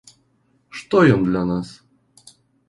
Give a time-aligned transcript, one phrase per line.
[0.79, 1.69] Што ён для нас?